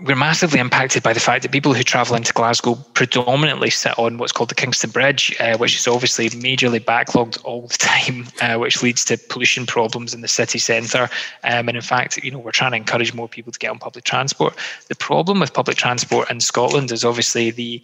[0.00, 4.18] we're massively impacted by the fact that people who travel into Glasgow predominantly sit on
[4.18, 8.58] what's called the Kingston Bridge, uh, which is obviously majorly backlogged all the time, uh,
[8.58, 11.08] which leads to pollution problems in the city centre.
[11.44, 13.78] Um, and in fact, you know, we're trying to encourage more people to get on
[13.78, 14.54] public transport.
[14.88, 17.82] The problem with public transport in Scotland is obviously the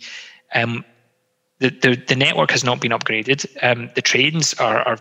[0.54, 0.84] um,
[1.60, 3.46] the, the, the network has not been upgraded.
[3.62, 4.98] Um, the trains are, are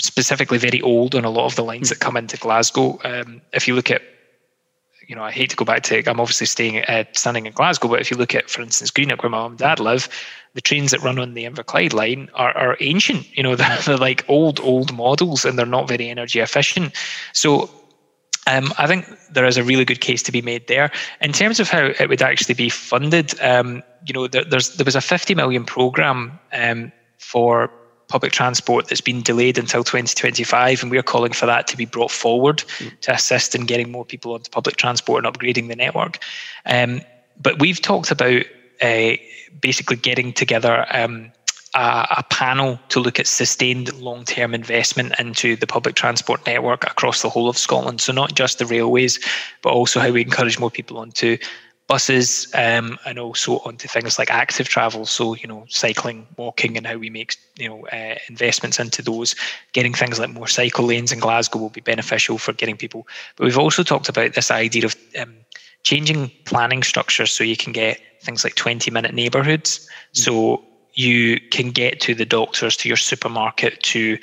[0.00, 2.98] specifically very old on a lot of the lines that come into Glasgow.
[3.04, 4.00] Um, if you look at
[5.08, 5.98] you know, I hate to go back to.
[6.08, 9.30] I'm obviously staying standing in Glasgow, but if you look at, for instance, Greenock, where
[9.30, 10.08] my mum and dad live,
[10.54, 13.36] the trains that run on the Inverclyde line are, are ancient.
[13.36, 16.94] You know, they're, they're like old, old models, and they're not very energy efficient.
[17.32, 17.70] So
[18.46, 20.90] um, I think there is a really good case to be made there.
[21.20, 24.96] In terms of how it would actually be funded, um, you know, there, there was
[24.96, 27.70] a 50 million program um, for
[28.08, 32.10] public transport that's been delayed until 2025, and we're calling for that to be brought
[32.10, 32.98] forward mm.
[33.00, 36.18] to assist in getting more people onto public transport and upgrading the network.
[36.66, 37.00] Um,
[37.40, 38.44] but we've talked about
[38.80, 39.12] uh,
[39.60, 41.32] basically getting together um,
[41.74, 46.84] a, a, panel to look at sustained long term investment into the public transport network
[46.84, 48.00] across the whole of Scotland.
[48.00, 49.18] So, not just the railways,
[49.62, 51.36] but also how we encourage more people onto
[51.86, 55.06] buses um, and also onto things like active travel.
[55.06, 59.34] So you know cycling walking and how we make you know uh, investments into those.
[59.72, 63.06] Getting things like more cycle lanes in glasgow will be beneficial for getting people.
[63.36, 65.34] But we've also talked about this idea of um,
[65.82, 69.78] changing planning structures so you can get things like 20 minute neighborhoods.
[69.78, 70.22] Mm-hmm.
[70.22, 74.16] so you can get to the doctors to your supermarket to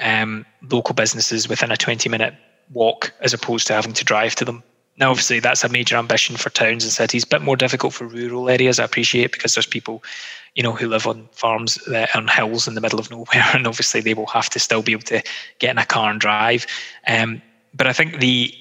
[0.00, 2.34] um, local businesses within a 20 minute
[2.72, 4.62] walk as opposed to having to drive to them
[4.98, 7.24] now, obviously, that's a major ambition for towns and cities.
[7.24, 10.02] A bit more difficult for rural areas, I appreciate, because there's people,
[10.54, 13.66] you know, who live on farms that on hills in the middle of nowhere, and
[13.66, 15.22] obviously they will have to still be able to
[15.58, 16.66] get in a car and drive.
[17.06, 17.42] Um,
[17.74, 18.54] but I think the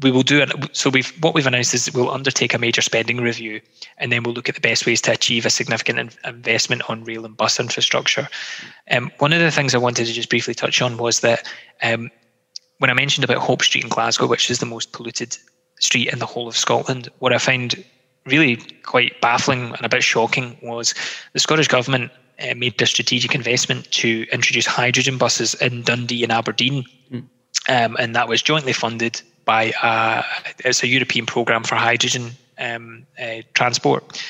[0.00, 0.50] we will do it.
[0.72, 3.60] So we've what we've announced is we'll undertake a major spending review,
[3.96, 7.04] and then we'll look at the best ways to achieve a significant in, investment on
[7.04, 8.28] rail and bus infrastructure.
[8.90, 11.50] Um, one of the things I wanted to just briefly touch on was that
[11.82, 12.10] um,
[12.78, 15.38] when I mentioned about Hope Street in Glasgow, which is the most polluted
[15.82, 17.08] street in the whole of Scotland.
[17.18, 17.82] What I found
[18.24, 20.94] really quite baffling and a bit shocking was
[21.32, 26.32] the Scottish Government uh, made a strategic investment to introduce hydrogen buses in Dundee and
[26.32, 26.84] Aberdeen.
[27.10, 27.24] Mm.
[27.68, 30.22] Um, and that was jointly funded by uh,
[30.64, 34.22] it's a European program for hydrogen um, uh, transport.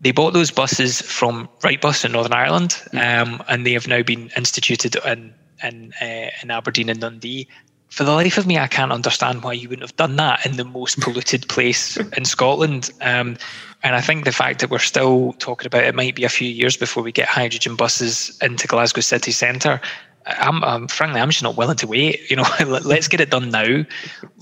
[0.00, 2.98] They bought those buses from Wrightbus in Northern Ireland, hmm.
[2.98, 7.48] um, and they have now been instituted in in, uh, in Aberdeen and Dundee
[7.90, 10.56] for the life of me, I can't understand why you wouldn't have done that in
[10.56, 12.90] the most polluted place in Scotland.
[13.00, 13.36] Um,
[13.82, 16.48] and I think the fact that we're still talking about it might be a few
[16.48, 19.80] years before we get hydrogen buses into Glasgow city centre.
[20.26, 22.28] I'm, I'm frankly, I'm just not willing to wait.
[22.28, 23.84] You know, let's get it done now.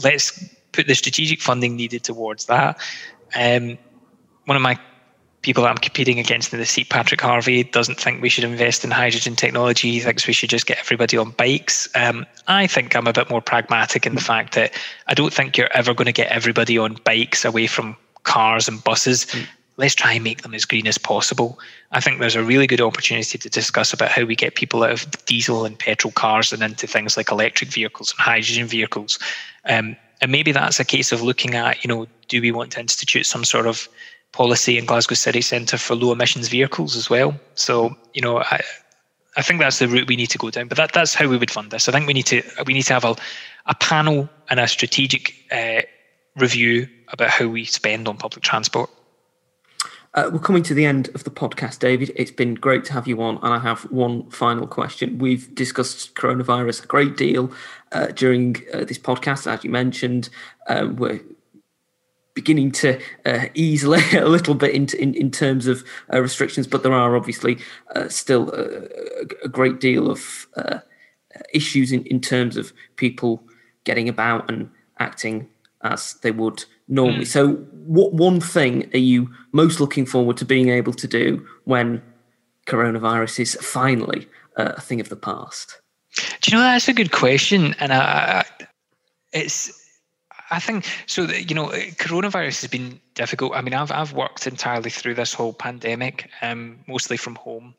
[0.02, 2.80] Let's put the strategic funding needed towards that.
[3.36, 3.78] Um,
[4.46, 4.78] one of my
[5.44, 8.82] people that I'm competing against in the seat, Patrick Harvie, doesn't think we should invest
[8.82, 9.92] in hydrogen technology.
[9.92, 11.86] He thinks we should just get everybody on bikes.
[11.94, 14.72] Um, I think I'm a bit more pragmatic in the fact that
[15.06, 18.82] I don't think you're ever going to get everybody on bikes away from cars and
[18.82, 19.26] buses.
[19.26, 19.46] Mm.
[19.76, 21.58] Let's try and make them as green as possible.
[21.92, 24.92] I think there's a really good opportunity to discuss about how we get people out
[24.92, 29.18] of diesel and petrol cars and into things like electric vehicles and hydrogen vehicles.
[29.66, 32.80] Um, and maybe that's a case of looking at, you know, do we want to
[32.80, 33.88] institute some sort of
[34.34, 37.38] policy in Glasgow City Centre for low emissions vehicles as well.
[37.54, 38.60] So, you know, I,
[39.36, 40.68] I think that's the route we need to go down.
[40.68, 41.88] But that, that's how we would fund this.
[41.88, 43.16] I think we need to we need to have a,
[43.66, 45.82] a panel and a strategic uh,
[46.36, 48.90] review about how we spend on public transport.
[50.14, 52.12] Uh, we're coming to the end of the podcast, David.
[52.14, 55.18] It's been great to have you on, and I have one final question.
[55.18, 57.50] We've discussed coronavirus a great deal
[57.90, 60.28] uh, during uh, this podcast, as you mentioned.
[60.68, 61.20] Um, we're
[62.34, 66.82] beginning to uh, ease a little bit in, in, in terms of uh, restrictions, but
[66.82, 67.58] there are obviously
[67.94, 68.88] uh, still a,
[69.44, 70.78] a, great deal of uh,
[71.52, 73.42] issues in, in terms of people
[73.84, 75.48] getting about and acting
[75.82, 77.24] as they would normally.
[77.24, 77.26] Mm.
[77.26, 77.52] So,
[77.86, 82.02] what one thing are you most looking forward to being able to do when
[82.66, 84.26] coronavirus is finally
[84.56, 85.80] uh, a thing of the past?
[86.40, 88.66] Do you know that's a good question, and I, I,
[89.32, 89.83] it's
[90.54, 91.22] I think so.
[91.22, 93.54] You know, coronavirus has been difficult.
[93.54, 97.74] I mean, I've I've worked entirely through this whole pandemic, um, mostly from home,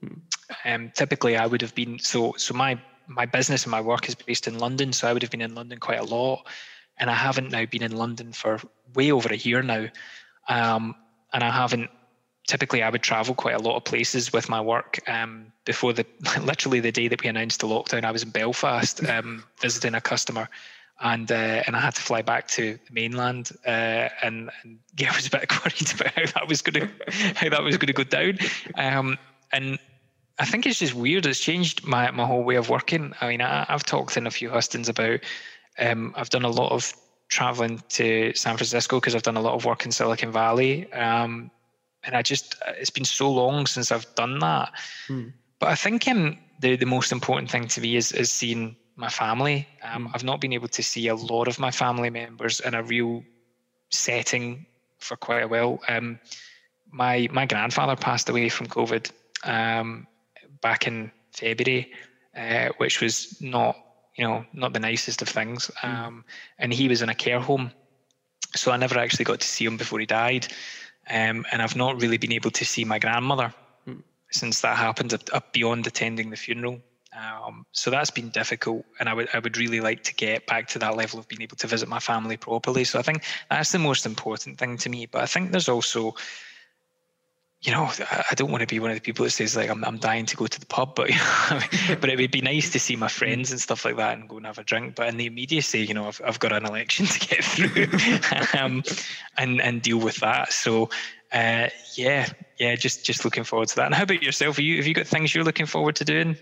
[0.64, 4.16] um, typically I would have been so so my my business and my work is
[4.16, 6.46] based in London, so I would have been in London quite a lot,
[6.98, 8.60] and I haven't now been in London for
[8.94, 9.88] way over a year now,
[10.48, 10.96] um,
[11.34, 11.90] and I haven't.
[12.48, 15.00] Typically, I would travel quite a lot of places with my work.
[15.08, 16.06] Um, before the
[16.42, 20.02] literally the day that we announced the lockdown, I was in Belfast um, visiting a
[20.02, 20.48] customer,
[21.02, 25.12] and uh, and I had to fly back to the mainland, uh, and, and yeah,
[25.12, 27.88] I was a bit worried about how that was going to how that was going
[27.88, 28.38] to go down,
[28.76, 29.18] um,
[29.52, 29.80] and
[30.40, 31.26] I think it's just weird.
[31.26, 33.14] It's changed my, my whole way of working.
[33.22, 35.22] I mean, I, have talked in a few hustings about.
[35.80, 36.94] Um, I've done a lot of
[37.30, 41.52] traveling to San Francisco because I've done a lot of work in Silicon Valley, um,
[42.04, 44.72] and I just it's been so long since I've done that.
[45.08, 45.30] Hmm.
[45.60, 49.10] But I think um, the the most important thing to me is is seeing my
[49.10, 49.68] family.
[49.84, 50.12] Um, hmm.
[50.14, 53.24] I've not been able to see a lot of my family members in a real
[53.90, 54.66] setting
[55.00, 55.80] for quite a while.
[55.88, 56.20] Um,
[56.92, 59.12] my my grandfather passed away from COVID.
[59.44, 60.08] Um,
[60.62, 61.92] back in February,
[62.36, 63.76] uh, which was not
[64.16, 65.72] you know not the nicest of things.
[65.78, 65.88] Hmm.
[65.88, 66.26] Um,
[66.60, 67.72] and he was in a care home,
[68.56, 70.48] so I never actually got to see him before he died.
[71.10, 73.54] Um, and I've not really been able to see my grandmother
[73.88, 74.02] mm.
[74.32, 76.80] since that happened, up, beyond attending the funeral.
[77.16, 80.68] Um, so that's been difficult, and I would I would really like to get back
[80.70, 82.84] to that level of being able to visit my family properly.
[82.84, 85.06] So I think that's the most important thing to me.
[85.06, 86.16] But I think there's also
[87.66, 89.84] you know, I don't want to be one of the people that says like I'm,
[89.84, 91.16] I'm dying to go to the pub, but you
[91.50, 94.30] know, but it would be nice to see my friends and stuff like that and
[94.30, 94.94] go and have a drink.
[94.96, 97.88] But in the immediacy, you know, I've, I've got an election to get through
[98.60, 98.84] um,
[99.38, 100.54] and and deal with that.
[100.54, 100.90] So
[101.34, 103.88] uh, yeah, yeah, just just looking forward to that.
[103.88, 104.60] And how about yourself?
[104.60, 106.38] Are you have you got things you're looking forward to doing?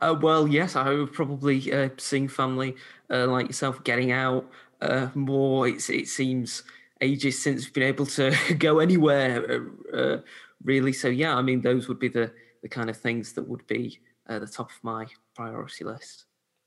[0.00, 2.76] Uh, well, yes, I would probably uh, seeing family
[3.10, 4.50] uh, like yourself getting out
[4.80, 5.68] uh, more.
[5.68, 6.62] It's, it seems
[7.00, 9.62] ages since we've been able to go anywhere
[9.92, 10.18] uh,
[10.64, 10.92] really.
[10.92, 14.00] So yeah, I mean, those would be the the kind of things that would be
[14.28, 16.24] uh, the top of my priority list.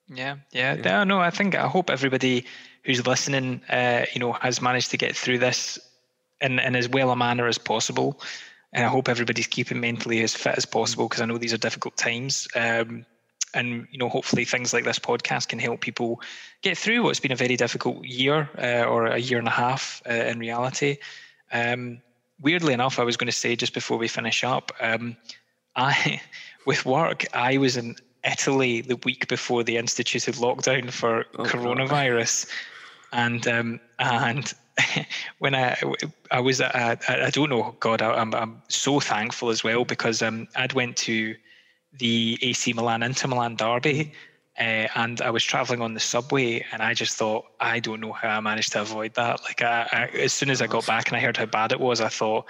[0.07, 1.03] Yeah, yeah, yeah.
[1.03, 2.45] No, I think I hope everybody
[2.83, 5.79] who's listening, uh, you know, has managed to get through this
[6.41, 8.21] in in as well a manner as possible.
[8.73, 11.57] And I hope everybody's keeping mentally as fit as possible because I know these are
[11.57, 12.47] difficult times.
[12.55, 13.05] Um,
[13.53, 16.21] and you know, hopefully, things like this podcast can help people
[16.61, 20.01] get through what's been a very difficult year uh, or a year and a half
[20.09, 20.97] uh, in reality.
[21.51, 22.01] Um,
[22.41, 25.17] weirdly enough, I was going to say just before we finish up, um,
[25.75, 26.21] I,
[26.65, 32.45] with work, I was in Italy the week before they instituted lockdown for oh, coronavirus,
[33.11, 33.19] God.
[33.19, 34.53] and um, and
[35.39, 35.77] when I
[36.31, 39.85] I was at, I don't know God I, am I'm, I'm so thankful as well
[39.85, 41.35] because um I'd went to
[41.99, 44.13] the AC Milan Inter Milan derby
[44.59, 48.11] uh, and I was traveling on the subway, and I just thought, I don't know
[48.11, 49.41] how I managed to avoid that.
[49.43, 51.79] Like, I, I, as soon as I got back and I heard how bad it
[51.79, 52.45] was, I thought,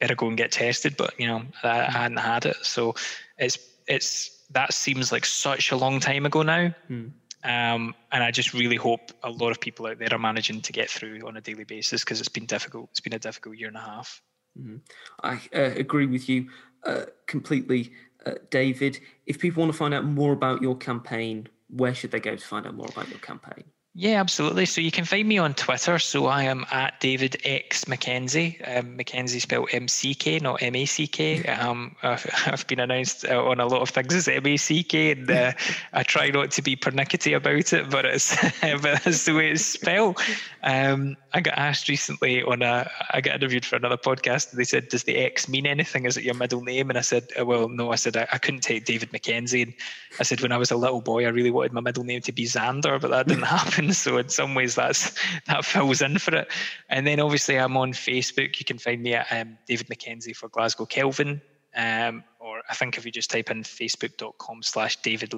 [0.00, 0.96] better go and get tested.
[0.96, 2.94] But you know, I, I hadn't had it, so
[3.38, 6.74] it's it's that seems like such a long time ago now.
[6.90, 7.12] Mm.
[7.44, 10.72] Um, and I just really hope a lot of people out there are managing to
[10.72, 12.88] get through on a daily basis because it's been difficult.
[12.90, 14.22] It's been a difficult year and a half.
[14.58, 14.76] Mm-hmm.
[15.22, 16.48] I uh, agree with you
[16.84, 17.92] uh, completely.
[18.24, 22.20] Uh, David, if people want to find out more about your campaign, where should they
[22.20, 23.64] go to find out more about your campaign?
[23.96, 24.66] Yeah, absolutely.
[24.66, 26.00] So you can find me on Twitter.
[26.00, 28.60] So I am at David X McKenzie.
[28.76, 31.44] Um, McKenzie spelled M C K, not M A C K.
[31.44, 35.12] Um, I've, been announced uh, on a lot of things as M A C K,
[35.12, 35.52] and uh,
[35.92, 39.64] I try not to be pernickety about it, but it's but that's the way it's
[39.64, 40.20] spelled.
[40.64, 44.50] Um, I got asked recently on a, I got interviewed for another podcast.
[44.50, 46.04] And they said, "Does the X mean anything?
[46.04, 48.38] Is it your middle name?" And I said, uh, "Well, no." I said I, I
[48.38, 49.62] couldn't take David McKenzie.
[49.62, 49.74] And
[50.18, 52.32] I said when I was a little boy, I really wanted my middle name to
[52.32, 53.83] be Xander, but that didn't happen.
[53.92, 55.14] So in some ways, that's
[55.46, 56.50] that fills in for it.
[56.88, 58.58] And then obviously I'm on Facebook.
[58.58, 61.40] You can find me at um, David McKenzie for Glasgow Kelvin.
[61.76, 65.32] Um, or I think if you just type in facebook.com slash David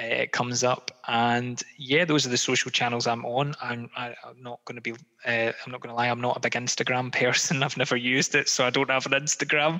[0.00, 0.90] uh, it comes up.
[1.08, 3.54] And yeah, those are the social channels I'm on.
[3.60, 6.20] I'm, I, i am not going to be, uh, I'm not going to lie, I'm
[6.20, 7.62] not a big Instagram person.
[7.62, 9.78] I've never used it, so I don't have an Instagram.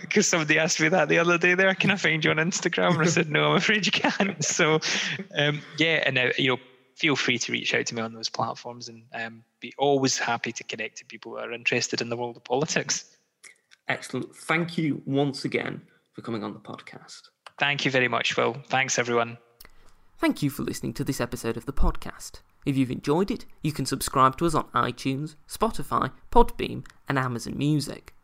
[0.00, 2.36] Because um, somebody asked me that the other day there, can I find you on
[2.36, 2.94] Instagram?
[2.94, 4.36] And I said, no, I'm afraid you can't.
[4.58, 4.80] So
[5.36, 6.56] um, yeah, and uh, you know,
[6.96, 10.52] feel free to reach out to me on those platforms and um, be always happy
[10.52, 13.16] to connect to people who are interested in the world of politics.
[13.88, 14.34] Excellent.
[14.34, 17.22] Thank you once again for coming on the podcast.
[17.58, 18.56] Thank you very much, Will.
[18.68, 19.38] Thanks, everyone.
[20.18, 22.40] Thank you for listening to this episode of the podcast.
[22.64, 27.56] If you've enjoyed it, you can subscribe to us on iTunes, Spotify, Podbean, and Amazon
[27.56, 28.14] Music.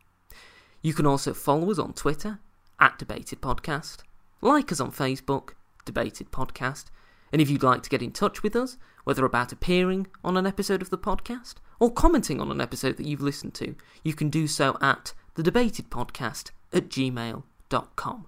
[0.81, 2.39] You can also follow us on Twitter,
[2.79, 3.99] at Debated Podcast,
[4.41, 5.51] like us on Facebook,
[5.85, 6.85] Debated Podcast,
[7.31, 10.45] and if you'd like to get in touch with us, whether about appearing on an
[10.45, 14.29] episode of the podcast or commenting on an episode that you've listened to, you can
[14.29, 18.25] do so at the debatedpodcast at gmail.com.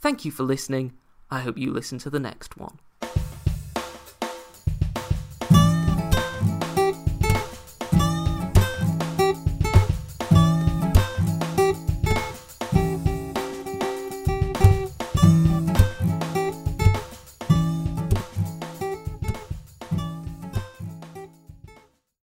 [0.00, 0.92] Thank you for listening.
[1.30, 2.78] I hope you listen to the next one.